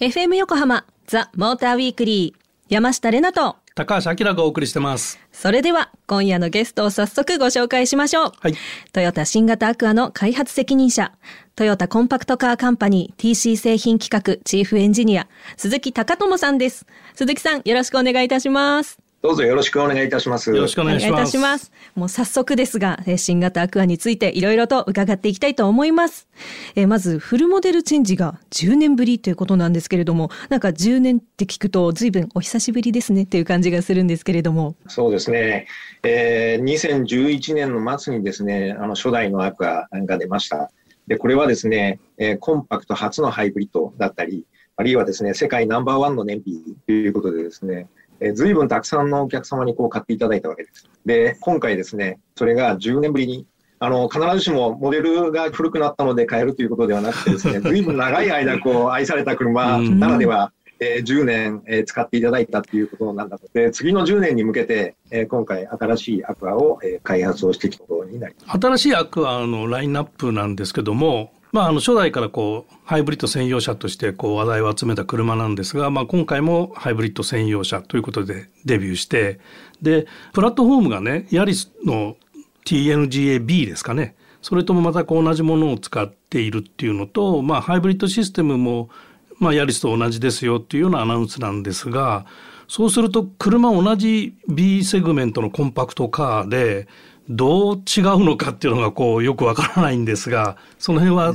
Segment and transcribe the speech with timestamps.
[0.00, 3.56] FM 横浜ザ・モーターウィークリー山下れなと。
[3.74, 5.20] 高橋明がお送りしてます。
[5.32, 8.54] それでは今夜のゲストを早速ご紹介しましょう、はい、
[8.94, 11.12] トヨタ新型アクアの開発責任者
[11.56, 16.86] トヨタコンパクトカーカンパニー TC 製品企画チーフエンジニア鈴木隆智さんです。
[17.14, 20.50] 鈴木さんよろしくお願いいたしますどうぞよろしくお願いいたします。
[20.50, 21.72] よろしくお願いいたします。
[21.94, 26.28] もう早速ですが、新型アクアについていろいろと伺っていきたいと思います。
[26.76, 34.76] えまず、フルモデルチェンジが10年ぶりということなんですけれども、なんか10年って聞くと随分お久しぶりですねっていう感じがするんですけれども。
[34.86, 35.66] そうですね。
[36.02, 40.70] えー、2011年の末にですね、あの初代のアクアが出ました。
[41.08, 44.44] で、これはですね、えー、コンパクト初のハイブリッドだったり、
[44.76, 47.88] あるいはですね、世界ナンバーワンの燃費ということでですね、
[48.20, 50.88] えー、随分たくさんのお客様にこう買っていただいたわけです。
[51.04, 53.46] で、今回ですね、それが10年ぶりに、
[53.78, 63.48] あの、必ずしもモデルが古くなったので買えるということではなくてですね、 随分長い間こう愛された車ならでは、えー、10年、えー、使っていただいたということなんだと。
[63.52, 68.58] で、次の10年に向けて、えー、今回新しいアクアを、えー、開発をしてきたことになります。
[68.58, 79.40] 新しいアクアのラインナップなんですけども、まあ、あの初代からこうハイブリッド専用車としてこう話題を集めた車なんですが、まあ、今回もハイブリッド専用車ということでデビューして
[79.80, 82.18] でプラットフォームがねヤリスの
[82.66, 84.16] TNGA-B ですかね。
[84.42, 88.90] それともまたこう同じものを使っているっていうのと、まあ、ハイブリッドシステムも、
[89.38, 92.26] まあ、ヤリスと同じですよっていうようなアナウンスなんですが
[92.68, 96.86] そうすると車同じ B セグメントのコンパクトカーで
[97.28, 101.34] どう違うのかっていうのがこうよくわからないんですがその辺は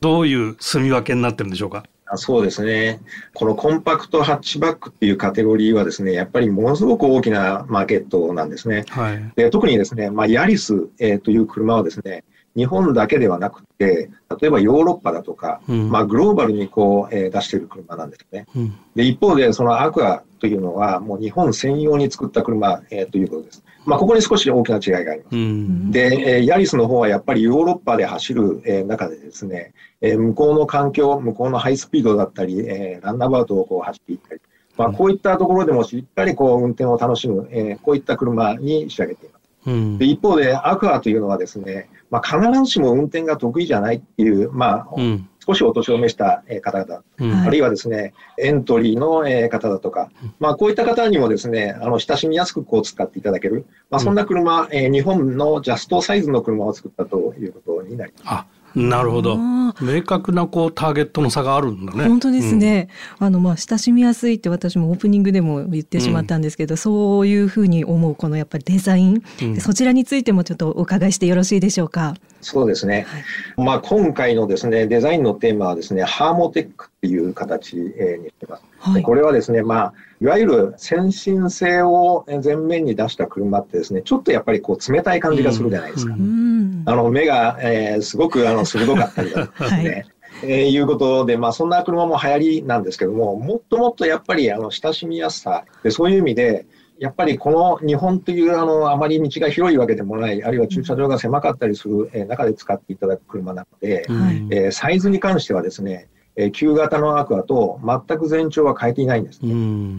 [0.00, 3.00] どういう住み分けになってるんでしょうか、うん、そうですね。
[3.32, 8.84] このコンパクトハッチバックっていうカテゴリーはですね、やっぱりものすごく大きなマーケットなんですね。
[8.90, 12.24] はい、で特にですね、まあ、ヤリス、えー、という車はですね、
[12.56, 18.46] 日本だけではなくて、例えばヨーロッパだとか、うん、まあ、グローバルにこう、えー、出している車なんですね。
[18.54, 23.63] うん、で一方で、そのアクアというのは、もう日本専用に作った車、えー、ということです。
[23.84, 25.36] まあ、ここに少し大きな違いがあります。
[25.36, 34.40] うん、で、えー、ヤリスの方はやっぱりヨーロッパで走る、えー、中でですね、えー、向こうの環境、向こうのハイスピードだったり、えー、ランナーバウトをこう走っていったり、
[34.76, 39.44] まあ、こういったところでもしっかりこう運転を楽しむ、えー、こういった車に仕上げています。
[39.66, 50.10] うん、で一方で、アクアというのはですね、まあ、必ずしも運転が得意じゃないっていう、まあ、うん、少しお年を召した方々、うん、あるいはですね、エントリーの方だとか、
[50.40, 58.78] まあ、こういった方にもですね、あの、親しみやすくこう使っていただける、まあ、そんな車、えー、日本のジャストサイズの車を作ったということになります。
[58.78, 59.38] なるほど。
[59.80, 62.08] 明確なこうターゲットの差があるんだね。
[62.08, 62.88] 本当ですね。
[63.20, 72.16] うん、あのまあ親しみやすいって私もオープニングでも言ってしまったんですけど、うん、そういうふうに思うこのやっぱりデザイン、うん、そちらについてもちょっとお伺いしてよろしいでしょうか？
[72.44, 73.06] そうですね。
[73.08, 73.24] はい、
[73.66, 77.94] まあ今回のですねデザインのテーマはですねハーモテックっていう形にし
[78.38, 78.62] てます。
[78.78, 86.14] はい、これはですねまあいわゆる先進性を前面に出した車ってですね、ちょっとやっぱりこう冷たい感じがするじゃないですか。
[86.14, 89.90] うん、あの目が、えー、すごくあの鋭かったりだとかですね。
[89.90, 90.06] はい
[90.42, 96.66] えー、いうことで、まあ、そんな車も流行りなんですけども、もっともっとやっぱりあの親しみやすさで、そういう意味で、
[96.98, 109.50] やっぱりこの日本というあのあまり道が広いわけでもない、あるいは駐車場が狭かったりする、えー、中で使っていただく車なので、はい、えー、サイズに関してはですね、えー、旧型のアクアと全く全長は変えていないんですね。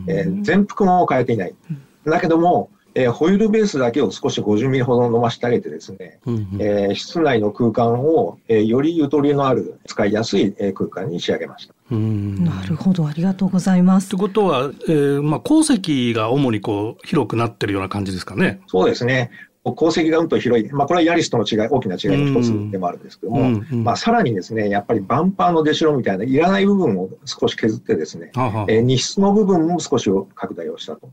[0.07, 1.55] えー、全幅も変えていない。
[2.05, 11.75] だけども、えー、ホイールベースだけを少し50ミリほど伸ばしてあげてですね、うんうん、えー、室内の空間を、えー、よりゆとりのある使いやすい、えー、空間に仕上げました。
[11.91, 14.09] なるほどありがとうございます。
[14.09, 18.61] ということは、えーまあ、鉱石が主にこう広くなってるような感じですかね。
[18.67, 19.29] そうですね。
[19.73, 31.09] 鉱石がうんと広い、まあ、これはヤリスとの違い、大きな違いの一つでもあるんですけども、うんうん、まあ、さらにですね、やっぱりバンパーの出しろみたいな、いらない部分を少し削ってですね、ははえー、荷室の部分も少し拡大をしたと。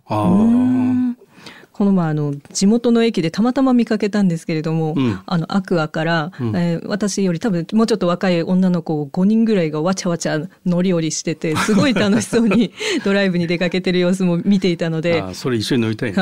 [1.72, 12.72] この前あの地元の駅でたまたま見かけたんですけれども、うん、あのアクアから、うん、えー、私より多分もうちょっと若い女の子5人ぐらいがわちゃわちゃ乗り降りしてて すごい楽しそうに
[13.04, 15.22] ドライブに出かけてる様子も見ていたので。
[15.34, 16.16] それ一緒に乗りたい、ね、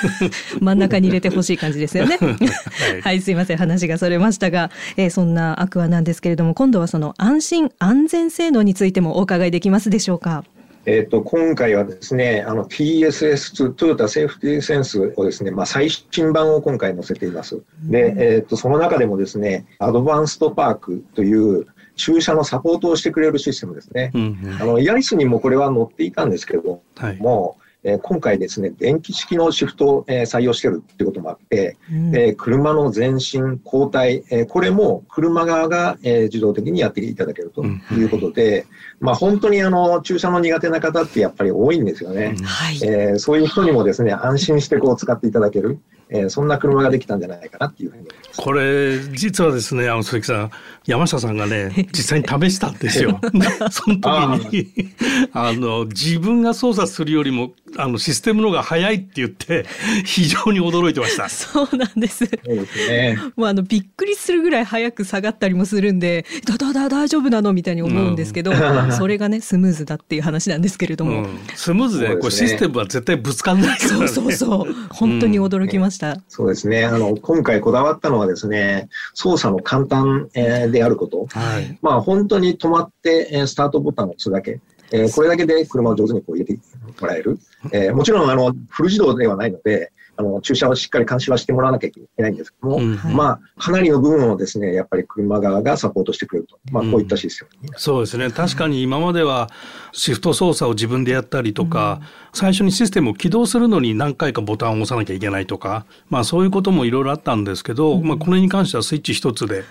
[0.60, 2.18] 真ん中に入れてほしい感じですよね。
[2.20, 10.44] はい、はい、すいません話がそれましたが、えー、そんなアクアなんですけれども今度はその安心安全性能についてもお伺いできますでしょうか？
[10.90, 17.62] えーと、今回はですね、あの TSS2、トヨタセーフティーセンスをですね、まあ、最新版を今回載せています。
[17.82, 24.12] で、えーと、その中でもですね、アドバンストパークという駐車のサポートをしてくれるシステムですね。
[24.14, 38.66] うんうん、あのヤリスにもこれは載っていたんですけども、はいえー、今回ですね、電気式のシフトを、えー、採用してるっていうこともあって、うん、えー、車の前進、後退、えー、これも車側が、えー、自動的にやっていただけるということで、
[39.00, 42.34] うん、まあ本当にあの、駐車の苦手な方ってやっぱり多いんですよね。
[42.36, 45.78] うん、えー、そういう人にもですね、安心してこう使っていただける。
[46.10, 48.40] えー、そんな車ができたんじゃないかなっていうふうに思います。
[48.40, 50.50] これ実はですねあの鈴木さん
[50.88, 53.20] 山下さんがね 実際に試したんですよ。
[53.70, 54.88] その時に
[55.34, 59.66] あの自分が操作するよりもあのシステムの方が早いって言って
[60.06, 61.28] 非常に驚いてました。
[61.28, 62.24] そうなんです。
[62.24, 63.18] そうですね。
[63.36, 76.12] もうあのびっくりするぐらい早く下がったりもするんで、だだだ大丈夫なのみたいに思うんですけど、うん、それがねスムーズだっていう話なんですけれども、うん、スムーズでこうシステムは絶対ぶつかんないから、ね、そうそうそう本当に驚きました。
[76.12, 76.86] うん、そうですね。
[76.86, 81.26] あの今回こだわったのはですね、操作の簡単、えー、であること。
[81.26, 81.78] はい。
[81.82, 84.60] まあ本当に止まってえスタートボタンを押すだけ。
[84.90, 86.60] えー、これだけで車を上手にこう入れて
[87.00, 87.38] もらえる。
[87.72, 96.58] えー、もちろん、あの、フル自動ではないので、あの、駐車をしっかり監視はしてもらわなきゃいけないんですけども、うんはい、まあ、かなりの部分をですね、やっぱり車側がサポートしてくれると。
[96.72, 98.30] まあ、こういったシステム、うん、そうですね。
[98.30, 99.48] 確かに今までは
[99.92, 109.64] シフト操作を自分でやったりとか、うん、最初にシステムを起動するのに何回かボタンを押さなきゃいけないとか、まあ、そういうこともいろいろあったんですけど、まあ、これに関してはスイッチ一つで、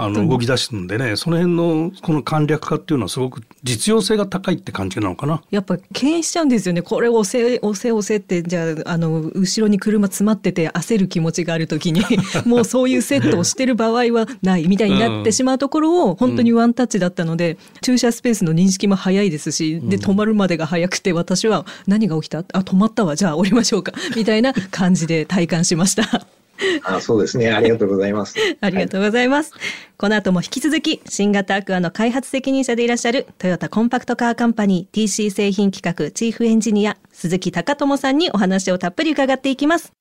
[0.00, 1.16] あの動き出すんでね。
[1.16, 5.42] その辺のこの簡略化っていうのはすごく実用性が高いって感じなのかな？
[5.50, 6.82] やっぱ敬遠しちゃうんですよね。
[6.82, 12.02] これ押せ押せ押せってじゃああの後ろに車詰まってて焦る気持ちがある時に
[12.46, 22.38] もうそういうセットをしてる場合はないみたいになってしまうところを本当にワンタッチだったので、うん、駐車スペースの認識も早いですしで止まるまでが早くて私は何が起きた？
[22.38, 23.16] あ止まったわ。
[23.16, 23.92] じゃあ降りましょうか。
[24.14, 26.26] みたいな感じで体感しました。
[26.82, 27.52] あそうですね。
[27.52, 28.34] ありがとうございます。
[28.60, 29.52] ありがとうございます。
[29.52, 29.62] はい、
[29.96, 39.92] この後も引き続き、新型アクアの開発責任者でいらっしゃる、トヨタコンパクトカーカンパニー TC 製品企画チーフエンジニア、鈴木隆友さんにお話をたっぷり伺っていきます。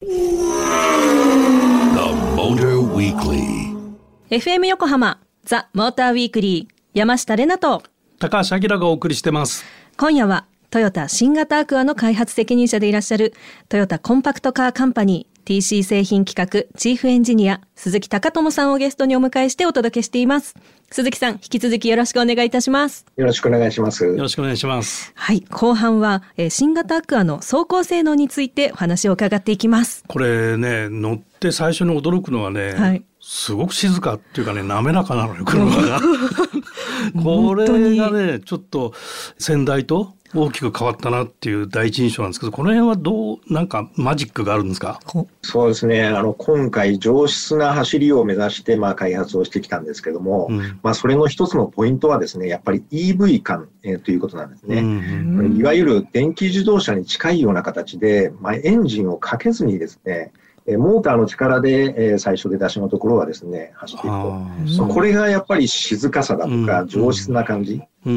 [4.29, 7.83] FM 横浜、ザ・モーターウィークリー、山下れなと、
[8.19, 9.63] 高橋明がお送りしてます。
[9.95, 13.33] 今夜は、トヨタ新型アクアの開発責任者でいらっしゃる、
[13.69, 20.55] トヨタコンパクトカーカンパニー TC 製品企画チーフエンジニア鈴木隆友さんをゲストにお迎えしてお届けしています。
[20.91, 23.05] 鈴木さん、引き続きよろしくお願いいたします。
[23.15, 24.03] よろしくお願いします。
[24.05, 25.13] よろしくお願いします。
[25.15, 30.03] はい、後半は、えー、新型アクアの走行性能についてお話を伺っていきます。
[30.07, 36.01] これね、乗って最初に驚くのはね、はい、すごく静かっていうかね、滑らかなのよ、車が。
[37.23, 38.93] これがね、ちょっと
[39.37, 44.99] 先代と大きく変わったなっていう第一印象なんですけど、この辺はどう、なんかマジックがあるんですか？
[45.41, 46.05] そうですね。
[46.05, 60.31] あの、今回上質な走りを目指して、まあ開発をしてきたんですけども、うん、まあそれの一つのポイントはですね、やっぱり EV 感、えー、ということなんですね、うんうん、いわゆる電気自動車に近いような形で、まあエンジンをかけずにですね、
[60.77, 64.87] モーターの力で、えー、最初出だしのところはですね、走っていくと。
[64.87, 68.09] これがやっぱり静かさだとか、上質な感じ、え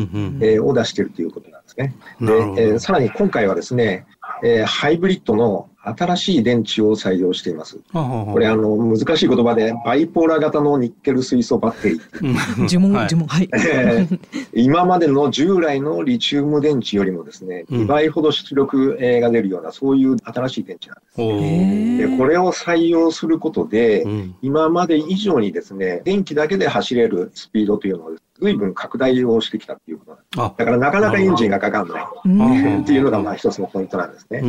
[0.59, 1.95] ー、を出しているということなんですね。
[2.21, 4.07] で、えー、さらに今回はですね、
[4.43, 7.79] えー、ハイブリッドの新しい電池を採用しています。
[7.93, 12.79] これあの難しい言葉でバイポーラー型のニッケル水素バッテリー。
[12.79, 14.19] 呪文呪文はい、えー。
[14.53, 22.11] 今までの従来のリチウム電池よりもですね、2倍ほど出力が出るようなそういう新しい電池なんです。
[22.11, 24.05] でこれを採用することで、
[24.43, 30.59] 今まで以上にですね電気だけで走れるスピードというのを随分拡大をしてきたっていうことなんです。
[30.59, 34.41] だからなかなかエンジンがかかんないっていうのがまあ一つのポイントなんですね。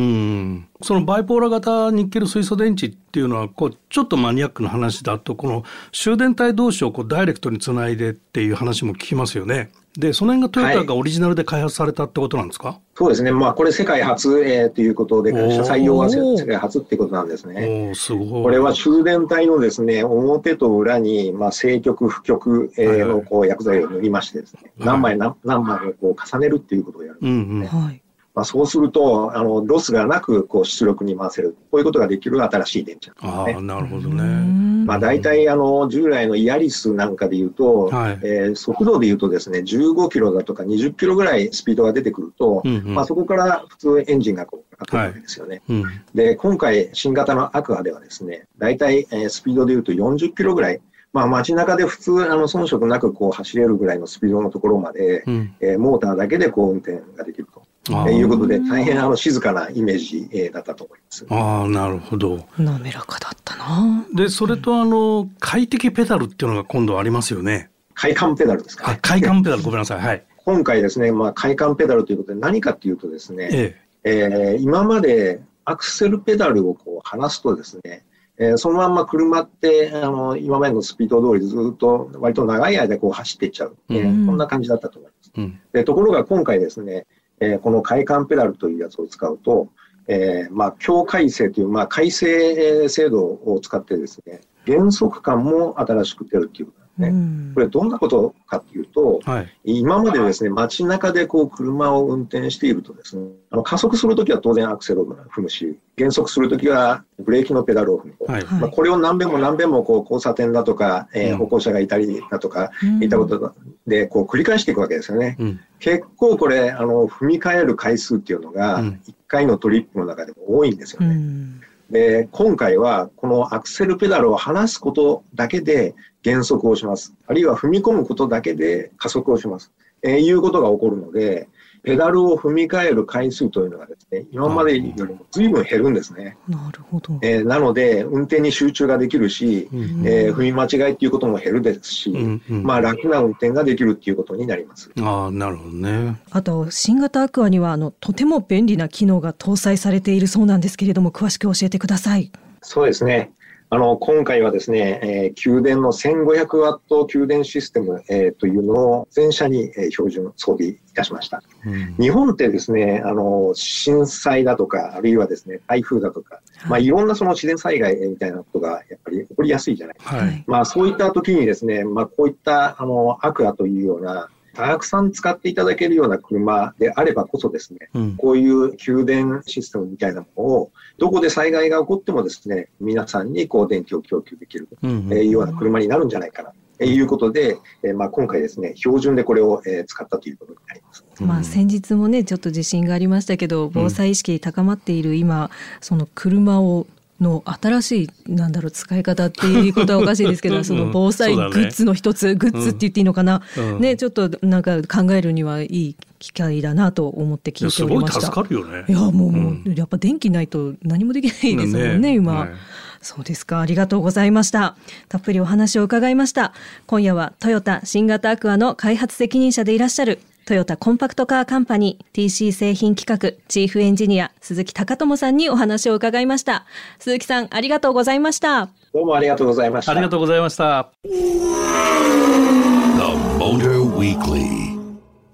[0.82, 9.70] そのバイポーラ型ニッケル水素電池っていうのはこうちょっとマニアックな話だとこの終電体同士をこうダイレクトにつないでっていう話も聞きますよね。
[9.96, 13.30] で、その辺がトヨタがオリジナルで開発されたってことなんですか、はい、そうですね。
[13.30, 17.90] まあ、これ世界初、えー、ということで、採用は世界初っていうことなんですね。
[17.92, 18.42] おすごい。
[18.42, 27.32] これは終電体のですね、表と裏に、まあ、正極、負極、えー、のこう薬剤を塗りましてですね、はい、何枚何何枚をこう重ねるっていうことをやるんですね。
[27.32, 28.02] うんうんはい
[28.34, 31.54] まあ、そうすると、あの、ロスがなく、こう、出力に回せる。
[31.70, 33.54] こういうことができる新しい電池なんですね。
[33.56, 34.71] ああ、なるほどね。
[34.84, 45.62] まあ、大体、あの、従来のイヤリスなんかで言うと、はい、えー、速度で言うとですね、15キロだとか20キロぐらいスピードが出てくると、うんうん、まあ、そこから普通エンジンがこう、かかるわけですよね。
[45.68, 50.80] はいうん、で、今回、新型のアクアではですね、大体、えー、スピードで言うと40キロぐらい、
[51.12, 57.62] まあ、街中で普通、あの、遜色なくこう走れるぐらいのスピードのところまで、うん、えー、モーターだけでこう運転ができると。
[57.84, 61.26] ということで、大変あの静かなイメージ、えー、だったと思います。
[61.28, 62.46] ああ、なるほど。
[62.58, 64.06] 滑らかだったな。
[64.14, 67.70] で、それとあの、快適ペダルっていうのが今度ありますよね。
[67.94, 70.00] 快感ペダルですか、ね、快感ペダル、ごめんなさい。
[70.00, 70.24] はい。
[70.44, 78.04] 今回ですね、まあ、快感ペダルということで何かっていうとですね、えええー、今までアクセルペダルをこう離すとですね、
[78.38, 85.32] えー、そのまんま車ってあの今までのスピード通りずっと割と長い間こう走っていっちゃう、えー、こんな感じだったと思います。
[85.36, 87.06] うん、でところが今回ですね、
[87.42, 89.68] えー、この快感ペダルというやつを使うと、
[90.06, 97.12] えー、まあ、強改正という、まあ、改正制度を使ってですね、減速感も新しく出るということね。
[97.54, 108.24] これどんなことかというと、はい、今までですね、街中でこう車を運転しているとですね、あの加速するときは当然アクセルを踏むし、減速するときはブレーキのペダルを踏むと。
[108.32, 112.70] はい、まあ、これを何遍も何遍もこう交差点だとか、えー、歩行者がいたりだとか、
[113.00, 113.54] いったこと
[113.86, 115.36] でこう繰り返していくわけですよね。
[115.38, 121.06] うん、結構これ、あの、踏み替える回数っていうのが、1回のトリップの中でも多いんですよね。
[121.08, 121.60] うん
[121.92, 127.14] で、今回はこのアクセルペダルを離すことだけで減速をします。
[127.26, 129.70] あるいは踏み込むことだけで加速をします。
[130.02, 131.48] えー、いうことが起こるので、
[131.82, 136.36] ペダルを踏み替える回数というのがですね、今までよりも随分減るんですね。
[136.48, 137.18] なるほど。
[137.22, 144.90] えー、なので、運転に集中ができるし、うん、えー、踏み間違いっていうことも減るですし、うんうん、まあ楽な運転ができるっていうことになります。
[145.00, 146.20] ああ、なるほどね。
[146.30, 152.30] あと、新型アクアには、あの、とても便利な機能が搭載されているそうなんですけれども、詳しく教えてください。
[152.60, 153.32] そうですね。
[153.74, 170.16] あの、今回はですね、えー、宮殿の1500ワット給電システム、えー、というのを全社に、えー、標準装備いたしました、うん、日本ってですね、あの、震災だとか、あるいはですね、台風だとか、はい、まあ、いろんなその自然災害みたいなことがやっぱり起こりやすいじゃないですか。
[170.16, 186.52] はい、まあ、そういった時にですね、まあ、こういった、あの、アクアというような、たくさん使っていただけるような車であればこそですね、うん、こういう給電システムみたいなものを、どこで災害が起こってもですね、皆さんにこう電気を供給できるというような車になるんじゃないかな。
[186.78, 191.04] ということで、えまあ、今回ですね、標準でこれを、え使ったということになります。
[191.20, 196.88] まあ、先日もね、ちょっと地震がありましたけど、防災意識高まっている今、その車を
[197.22, 208.20] の新しいなんだろう使い方っていうことはおかしいですけど、うん、その防災グッズの一つ、ね、グッズって言っていいのかな、うん、ねちょっとなんか考えるにはいい機会だなと思って聞いておりました。
[208.20, 208.84] すごい助かるよね。
[208.88, 212.44] いやもう、うん、やっぱ電気ないと何もできないですもんね、ね今。
[212.44, 212.52] ね
[213.00, 213.60] そうですか。
[213.60, 214.76] ありがとうございました。
[215.08, 216.52] たっぷりお話を伺いました。
[216.86, 226.66] 今夜はトヨタ新型アクアの開発責任者でいらっしゃるトヨタコンパクトカーカンパニー TC 製品企画チーフエンジニア鈴木隆友さんにお話を伺いました。
[226.98, 228.68] 鈴木さんありがとうございました。
[228.92, 229.92] どうもありがとうございました。
[229.92, 230.90] ありがとうございました。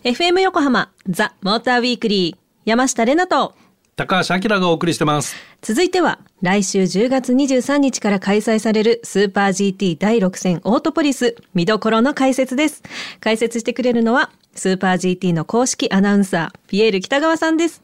[0.04, 3.54] FM 横浜ザ・モーターウィークリー山下れなと
[3.98, 5.34] 高橋明がお送りしてます。
[5.60, 12.84] 続いては、来週10月23日から開催されるスーパー GT 第6戦オートポリス見どころの解説です。
[13.18, 17.82] 解説してくれるのは、スーパー GT の公式アナウンサー、ピエール北川さんです。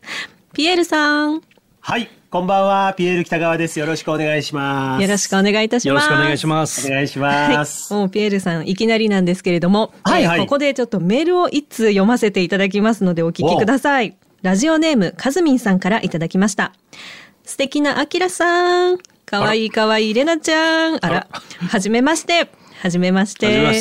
[0.53, 1.43] ピエールさん。
[1.81, 2.09] はい。
[2.31, 3.81] こんばんは、ピエール北川です。
[3.81, 5.03] よろしくお願いします。
[5.03, 6.05] よろしくお願いいたします。
[6.05, 6.87] よろしくお願いします。
[6.87, 7.93] お願いします。
[7.93, 14.17] はい、もうピエールさん、いきなりなんですけれども、はいはい、ここでちょっとメールを一通読ませていただきますのでお聞きください。
[14.45, 16.75] ラジオネーム、かずみんさんからいただきました。
[17.45, 18.99] 素敵なあきらさん。
[19.25, 20.99] かわいいかわいいれなちゃん。
[21.03, 22.51] あら、はじめまして。
[22.75, 23.47] はじめまして。
[23.47, 23.73] は。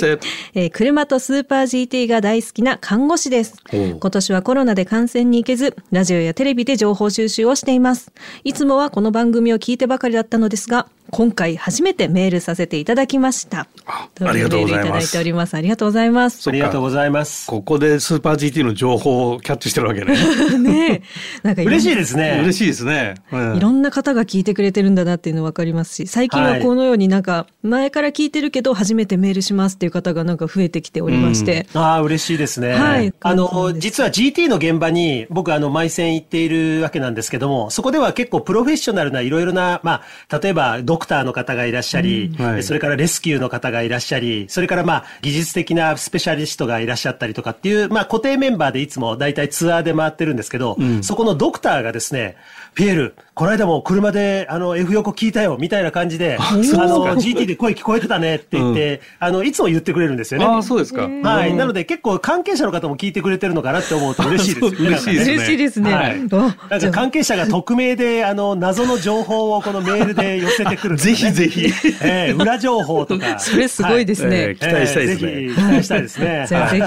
[0.53, 3.55] えー、車とスーパー GT が大好きな看護師です。
[3.73, 8.13] 今年はコロナで観戦に行けず、ラジオやテレビで情報収集をしています。
[8.45, 13.67] いつもはこの番組を聞いてばかりだったのですが、今回初めてメールさせていただきました。
[13.85, 14.87] ありがとうございます。
[14.87, 15.53] いただいております。
[15.53, 16.49] ありがとうございます。
[16.49, 17.45] ありがとうございます。
[17.45, 20.15] ここでスーパー GT の情報をキャッチしてるわけね。
[20.57, 21.03] ね
[21.43, 22.39] なんか嬉しいですね。
[22.41, 31.67] 嬉しいですね、うん、いろんな方が聞いてくれてるんだなっていうのわかりますし、最近はこのようになんか前から聞いてるけど初めてメールしますっていう方がなんか増えてきておりまして。
[31.75, 32.73] うん、ああ、嬉しいですね。
[32.73, 33.13] はい。
[33.21, 40.01] あの、実は GT の現場に僕あの、毎戦行っているわけなんですけども、そこでは結構プロフェッショナルないろいろな、ま
[40.31, 52.37] あ、例えばドクターの方がいらっしゃり、うんはい、それからレスキューの方がいらっしゃり、それからまあ、技術的なスペシャリストがいらっしゃったりとかっていう、まあ、固定メンバーでいつも大体ツアーで回ってるんですけど、うん、そこのドクターがですね、
[52.73, 60.45] ピエール、この間も車で、あの、F 横聞いたよ、みたいな感じで、あの、GT で声聞こえてたねって言って、うん、あの、いつも言ってくれるんですよね。
[60.45, 61.07] あそうですか。
[61.07, 61.53] はい。
[61.53, 64.77] なので結構関係者の方も聞いてくれてるのかなって思うと嬉しいですよね。
[64.87, 65.33] 嬉しいですね。
[65.33, 65.93] 嬉しいですね。
[65.93, 66.19] はい。
[66.19, 71.65] なんか関係者が匿名で、あの、謎の情報をこのメールで寄せてくる、ね、ぜひぜひ。
[72.01, 73.37] えー、裏情報とか。
[73.39, 74.29] それすごいですね。
[74.29, 75.31] はいえー、期待したいですね。
[75.31, 76.45] ぜひ期待したいですね。
[76.49, 76.83] じゃあぜひ、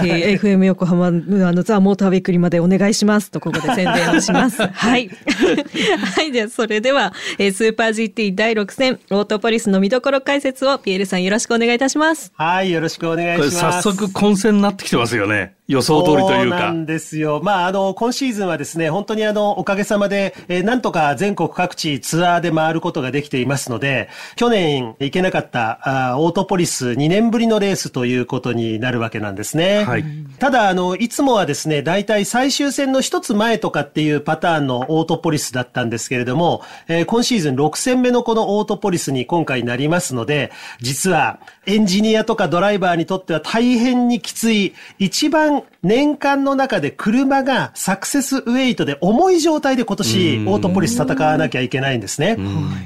[0.46, 4.62] FM 横浜、あの、ザ・モーターウィークリーまでお願いしますと、ここで宣伝をします。
[4.66, 5.10] はい。
[6.16, 6.32] はい。
[6.32, 12.32] じゃあ、それでは、えー、スーパー GT 第6戦、オートポリスの見どころ解説をピエールさんよろしくお願いいたします。
[12.36, 13.82] はい、よろしくお願いします。
[13.82, 15.54] 早速混戦になってきてますよね。
[15.68, 16.58] 予想通りというか。
[16.58, 17.40] そうなんですよ。
[17.42, 29.84] まあ、あの、今シーズンはですね、本当にあの、おかげさまで、えー、なんとか全国各地ツアーで回ることができていますので、去年行けなかったあオートポリス2年ぶりのレースということになるわけなんですね。
[29.84, 30.04] はい。
[30.38, 52.36] ただ、あの、いつもはですね、大体最終戦の一つ前とかっていうパターンのオートポリスだったんですけれども、えー、今シーズン6戦目のこのオートポリスに今回なりますので、実はエンジニアとかドライバーにとっては大変にきつい、一番年間の中で車がサクセスウェイトで重い状態で今年オートポリス戦わなきゃいけないんですね。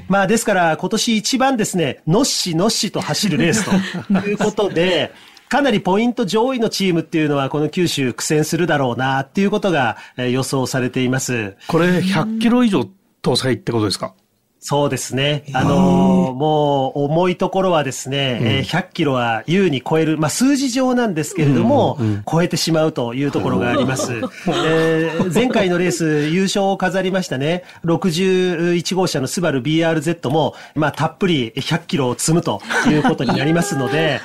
[0.08, 5.12] まあですから今年一番ですね、のっしのっしと走るレースと いうことで、
[5.48, 11.56] かなりポイント上位のチームっていうのはこの九州苦戦するだろうなっていうことが予想されています。
[11.66, 12.88] これ100キロ以上
[13.22, 14.14] 搭載ってことですか？
[14.62, 15.44] そうですね。
[15.54, 24.12] あのー、もう、重いところはですね、うん、えー、100キロは優に超える、まあ、数字上なんですけれども、うんうん、超えてしまうというところがあります。
[24.66, 34.20] えー、前回のレース、優勝を飾りましたね、61号車のスバル BRZ も、まあ、たっぷり100キロを積むということになりますので、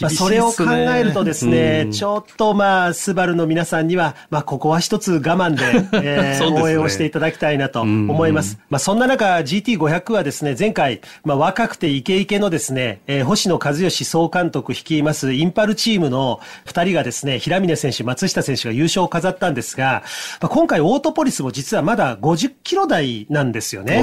[0.00, 5.64] まあ、それを考えるとですね、うん、ちょっとまあ、スバルの皆さんには、まあ、ここは一つ我慢で、
[6.04, 8.58] えーね、応援をしていただきたいなと思います。
[8.68, 20.02] まあ、そんな中、GT500 はですね、前回、まあ、若くてイケイケのですね、えー、星野和義総監督率いますインパルチームの二人がですね、平峰選手、松下選手が優勝を飾ったんですが、
[20.40, 24.02] まあ、今回オートポリスも実はまだ50キロ台なんですよね。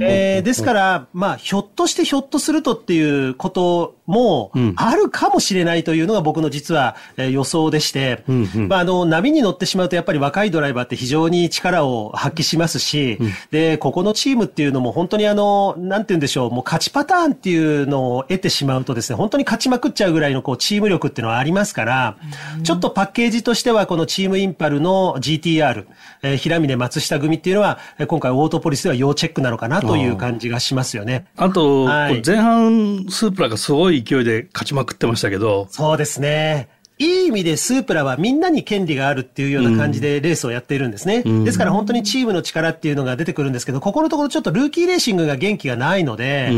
[0.00, 22.16] えー、ですから、まあ、ひょっとしてひょっとするとっていうこともあるかもしれないというのが僕の実は予想でして、うんうん、まあ、あの、波に乗ってしまうとやっぱり若いドライバーって非常に力を発揮しますし、うん、で、ここのチームっていうのも本当にあの、なんて言うんでしょう、もう勝ちパターンっていうのを得てしまうとですね、本当に勝ちまくっちゃうぐらいのこう、チーム力っていうのはありますから、
[22.58, 25.86] うん、ちょっとパッケージとしてはこのチームインパルの GTR、
[26.22, 31.26] えー、平峰松下組っていうのは、今回オートポリスでは要チェックなのかなという感じがしますよね。
[31.36, 35.68] あと、はい、前半スープラがすごい勢いで勝ちまくってましたけど。
[35.70, 36.68] そうですね。
[37.02, 41.24] いい意味でスープラはみんなに権利があるっていうような感じでレースをやっているんですね。
[41.26, 46.52] うん、ですから本当にチームの力っていうのが出てくるんですけど、ここのところちょっとルーキーレーシングが元気がないので、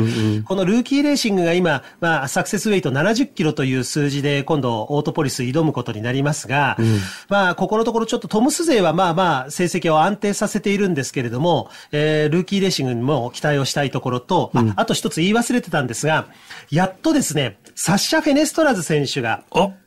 [0.47, 6.99] このルーキーレーシングが今、まあ、サクセスウェイト70キロという数字で今度オートポリス挑むことになりますが、うん、
[7.31, 16.27] まあ、ここのところちょっとトムス勢はまあまあ成績を安定させているんですけれども、えー、ルーキーレーシングにも期待をしたいところと、ああと一つ言い忘れてたんですが、
[16.71, 19.45] やっとですね、サッシャ・フェネストラズ選手が、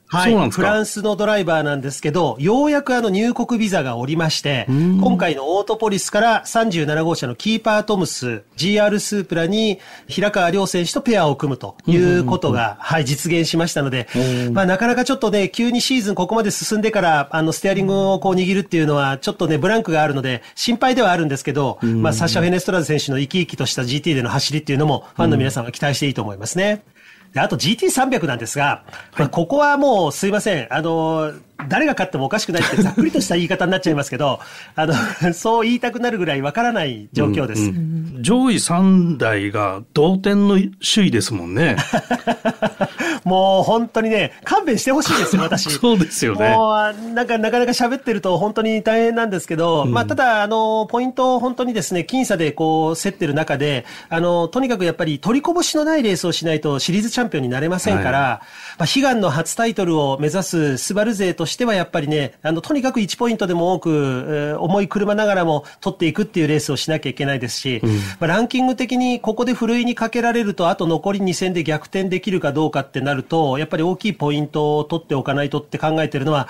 [0.10, 0.50] はい。
[0.50, 14.08] フランスのドライバーなんですけど、ようやくあの入国ビザがおりまして、今回のオートポリスから37号車のキーパートムス、GR スープラに平川亮選手とペアを組むということが、はい、実現しましたので、
[14.54, 26.84] まあなかなかちょっとね、急にシーズンここまで進んでから、あの、ステアリングをこう握るっていうのは、ちょっとね、ブランクがあるので、心配ではあるんですけど、まあサッシャ・フェネストラズ選手の生き生きとした GT での走りっていうのも、ファンの皆さんは期待していいと思いますね。
[26.96, 26.97] で
[27.36, 28.84] あと GT300 なんですが、
[29.18, 30.74] まあ、ここはもうすいません。
[30.74, 31.34] あの、
[31.70, 34.40] 誰が勝ってもおかしくないって ざっくりとした言い方になっちゃいますけど、
[34.76, 34.94] あの、
[35.34, 37.64] そう言いたくなるぐらいわからない状況です。
[37.64, 37.68] うん
[38.16, 41.78] うん、上位3台が同点の首位ですもんね。
[43.28, 45.70] もう本当にね、勘弁してほしいですよ、 私。
[45.70, 46.50] そうですよね。
[46.50, 58.42] もう、なんかなかなか喋ってると本当に大変なんですけど、うん、まあただ、あの、ポイントを本当にですね、僅差でこう、競ってる中で、あの、とにかくやっぱり取りこぼしのないレースをしないとシリーズチャンピオンになれませんから、は
[58.78, 76.48] い、まあ悲願の初タイトルを目指すスバル勢としてはやっぱりね、あの、とにかく1ポイントでも多く、えー、重い車ながらも取っていくっていうレースをしなきゃいけないですし、うん、まあ、ランキング的にここでふるいにかけられると、あと残り2戦で逆転できるかどうかってなると、やっぱり大きいポイントを取っておかないとって考えてるのは、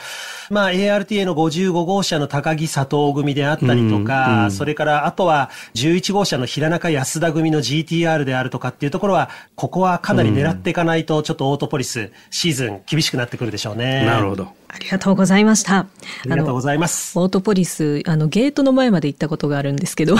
[0.50, 14.06] まあ、ARTA の55号車の高木佐藤組であったりとか、うんうん、それからあとは11号車の平中安田組の GTR であるとかっていうところは、ここはかなり狙っていかないと、ちょっとオートポリス、シーズン厳しくなってくるでしょうね。
[14.06, 14.48] なるほど。
[14.70, 15.78] ありがとうございました。
[15.78, 15.88] あ
[16.26, 17.18] りがとうございます。
[17.18, 20.16] オートポリス、あの、ゲートの前まで行ったことがあるんですけど、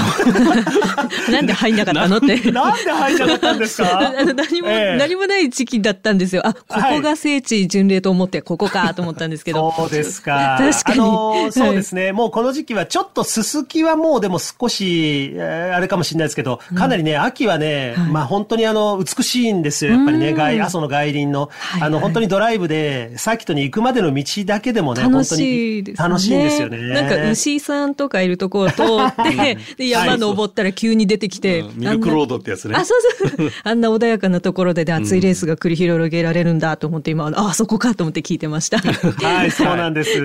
[1.32, 2.52] なんで入んなかったのって。
[2.52, 4.00] なんで入んなかったんですか？
[4.18, 6.37] あの何も、えー、何もない時期だったんですよ。
[6.46, 9.74] あ、ここが聖地巡礼と思って、ここかと思ったんですけど。
[9.76, 10.58] そうですか。
[10.60, 11.00] 確かに。
[11.00, 19.94] あのそうですね、はい、もうこの時期はちょっとすすきはもうでも少し、えー、あれかもしれないですけど、かなりね、うん、秋はね、はい、まあ本当にあの、美しいんですよ。
[19.94, 26.08] やっぱりね、外、阿蘇の外輪の、はいはい、あの、本当にドライブで、サーキットに行くまでの道だけでもね、楽しいですね。
[26.08, 26.78] 楽しいんですよね。
[26.78, 32.76] なんか牛さんとかいるところ通って、 で、山登ったら急に出てきて、ミルクロードってやつね。
[32.76, 33.52] あ、そうそう。
[33.64, 38.80] あんな穏やかなところで、熱いレースが繰り広げらられるんだと思って今あそこかと思って聞いてました。
[38.84, 40.20] はいそうなんです。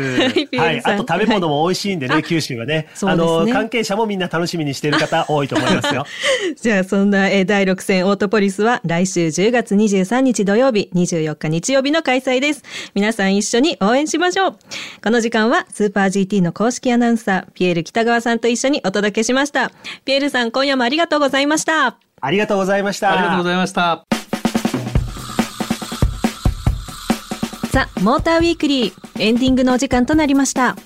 [0.57, 0.81] はい。
[0.85, 6.07] あと食べ物も美味しいんでね、はい、九州はね、ね、あの関係者もみんな楽しみにしている方多いと思いますよ。
[6.61, 12.62] じゃあそんな、え第6戦オートポリスは来週10月23日土曜日24日日曜日の開催です。
[12.95, 14.57] 皆さん一緒に応援しましょう。
[15.03, 19.71] この時間はスーパー GT の公式アナウンサーピエール北川さんと一緒にお届けしました。
[20.05, 21.97] ピエールさん今夜もありがとうございました。
[22.21, 23.12] ありがとうございました。
[23.12, 24.21] ありがとうございました。
[27.72, 30.76] ザ・モーターウィークリーエンディングのお時間となりました。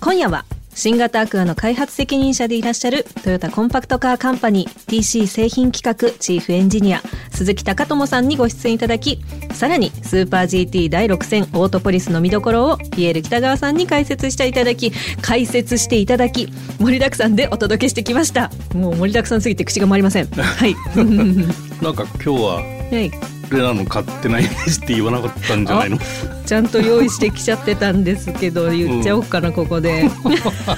[0.00, 9.18] 今夜は新型アクアの開発責任者でいらっしゃるトヨタコンパクトカーカンパニー TC 製品企画チーフエンジニア鈴木貴智さんにご出演いただき
[9.52, 16.46] さらにスーパー GT 第6戦オートポリスの見どころをピエール北川さんに解説していただき解説していただき
[16.78, 18.52] 盛りだくさんでお届けしてきました。
[18.72, 20.26] もう盛りだくさんすぎて口が回りません。
[20.26, 20.76] はい。
[21.82, 25.98] なんか今日は、はいレナの勝手なイメージって言わなかったんじゃないの？
[26.46, 30.08] ちゃんと用意してきちゃってたんですけど言っちゃおうかな、うん、ここで、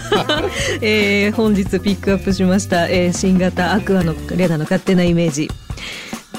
[0.83, 5.49] えー、本日ピックアップしました、えー、新型アクアのレナの勝手なイメージ。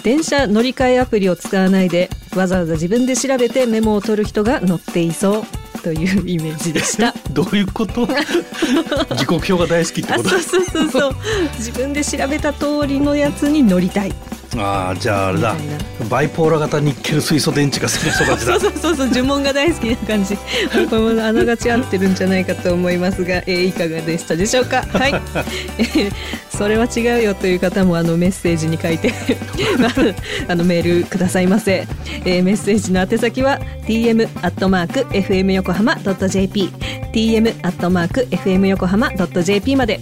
[0.03, 7.13] 電車乗り換えアプリを使わないでわざわざ自分で調べてメモを取る人が乗っていそうというイメージでした。
[7.31, 8.07] どういうこと？
[9.15, 10.29] 時刻表が大好きってこと？
[10.29, 11.15] そうそうそうそう。
[11.59, 14.13] 自分で調べた通りのやつに乗りたい
[14.57, 15.55] ああじゃああれだ。
[16.09, 18.59] バイポーラ型ニッケル水素電池が好きな人たちだ。
[18.59, 20.35] そうそうそう呪文が大好きな感じ。
[20.35, 20.41] こ
[20.75, 20.85] れ
[21.15, 24.83] もあながち合ってるんじゃないかと思いますが、えー、いかがでしたでしょうか？
[24.91, 25.13] はい、
[25.79, 26.11] えー、
[26.49, 29.13] それは違うよという方もあのメッセージに書いて
[30.49, 31.87] あのメールくださいませ、
[32.25, 36.69] えー、メッセージの宛先は tm アットマーク fm 横浜 .jp
[37.13, 39.99] tm アットマーク fm 横浜 .jp まで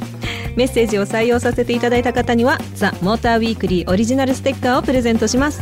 [0.56, 5.62] メッセージを採用させていただいた方にはザ・モーターウィークリーオリジナルステッカーをプレゼントします。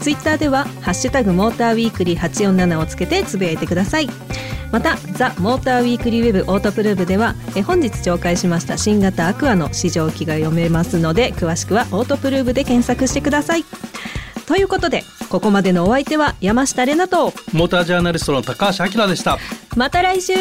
[0.00, 4.08] ツイッターでは「ハッシュタグモーターウィークリー847」をつけてつぶやいてください。
[4.72, 13.64] またザ・モーターウィークリーウェブオートプルーブではえ本日紹介しました新型アクアの試乗機が読めますので詳しくはオートプルーブで検索してください。
[14.46, 19.38] ということでここまでのお相手は山下れなとモータージャーナリストの高橋明でした。
[19.76, 20.34] また来週